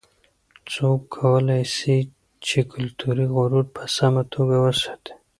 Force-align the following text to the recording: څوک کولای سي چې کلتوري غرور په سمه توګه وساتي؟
څوک 0.73 0.99
کولای 1.17 1.63
سي 1.77 1.97
چې 2.47 2.59
کلتوري 2.71 3.25
غرور 3.35 3.65
په 3.75 3.83
سمه 3.95 4.23
توګه 4.33 4.55
وساتي؟ 4.65 5.13